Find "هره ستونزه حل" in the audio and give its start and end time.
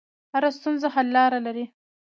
0.33-1.07